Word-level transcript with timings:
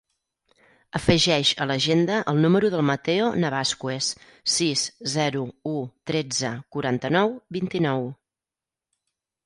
Afegeix 0.99 1.51
a 1.65 1.67
l'agenda 1.71 2.17
el 2.33 2.41
número 2.45 2.71
del 2.77 2.83
Matteo 2.91 3.27
Navascues: 3.45 4.09
sis, 4.57 4.87
zero, 5.17 5.47
u, 5.77 5.77
tretze, 6.13 6.55
quaranta-nou, 6.77 7.41
vint-i-nou. 7.61 8.13